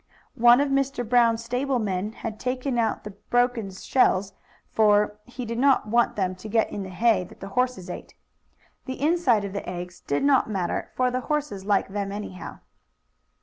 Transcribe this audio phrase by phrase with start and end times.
[0.39, 1.07] One of Mr.
[1.07, 4.33] Brown's stable men had taken out the broken shells,
[4.71, 8.15] for he did not want them to get in the hay that the horses ate.
[8.85, 12.61] The inside of the eggs did not matter, for horses like them anyhow.